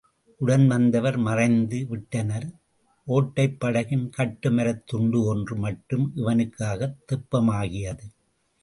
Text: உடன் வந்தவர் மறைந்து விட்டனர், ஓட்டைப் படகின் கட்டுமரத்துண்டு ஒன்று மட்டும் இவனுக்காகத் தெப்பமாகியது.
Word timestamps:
உடன் 0.37 0.67
வந்தவர் 0.67 1.17
மறைந்து 1.17 1.85
விட்டனர், 1.87 2.47
ஓட்டைப் 3.07 3.57
படகின் 3.59 4.09
கட்டுமரத்துண்டு 4.17 5.23
ஒன்று 5.25 5.55
மட்டும் 5.55 6.11
இவனுக்காகத் 6.15 6.97
தெப்பமாகியது. 7.05 8.07